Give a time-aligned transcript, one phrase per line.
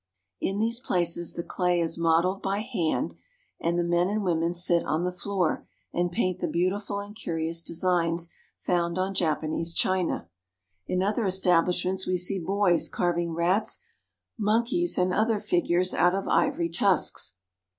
[0.39, 3.13] In these places the clay is modeled by hand,
[3.59, 7.61] and the men and women sit on the floor and paint the beautiful and curious
[7.61, 8.27] designs
[8.59, 10.27] found on Japanese china.
[10.87, 13.81] In other estabUshments we see boys carving rats,
[14.39, 17.35] monkeys, and other figures out of ivory tusks.